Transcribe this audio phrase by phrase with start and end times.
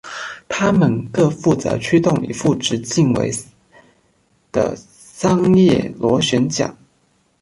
[0.49, 3.31] 它们各负责驱动一副直径为
[4.51, 6.75] 的三叶螺旋桨。